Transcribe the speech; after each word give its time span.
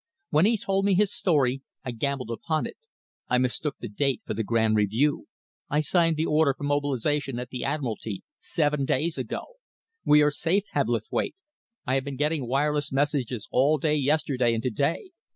When 0.31 0.45
he 0.47 0.57
told 0.57 0.85
me 0.85 0.95
his 0.95 1.13
story, 1.13 1.61
I 1.85 1.91
gambled 1.91 2.31
upon 2.31 2.65
it. 2.65 2.75
I 3.29 3.37
mistook 3.37 3.77
the 3.77 3.87
date 3.87 4.23
for 4.25 4.33
the 4.33 4.41
Grand 4.43 4.75
Review. 4.75 5.27
I 5.69 5.81
signed 5.81 6.17
the 6.17 6.25
order 6.25 6.55
for 6.57 6.63
mobilisation 6.63 7.37
at 7.37 7.51
the 7.51 7.63
Admiralty, 7.63 8.23
seven 8.39 8.83
days 8.83 9.19
ago. 9.19 9.45
We 10.03 10.23
are 10.23 10.31
safe, 10.31 10.63
Hebblethwaite! 10.71 11.35
I've 11.85 12.03
been 12.03 12.17
getting 12.17 12.47
wireless 12.47 12.91
messages 12.91 13.47
all 13.51 13.77
day 13.77 13.93
yesterday 13.93 14.55
and 14.55 14.63
to 14.63 14.71
day. 14.71 15.11